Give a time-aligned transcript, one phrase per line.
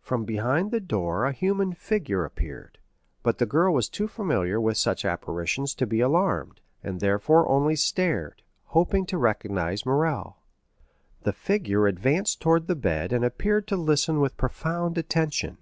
[0.00, 2.80] From behind the door a human figure appeared,
[3.22, 7.76] but the girl was too familiar with such apparitions to be alarmed, and therefore only
[7.76, 10.38] stared, hoping to recognize Morrel.
[11.22, 15.56] The figure advanced towards the bed and appeared to listen with profound attention.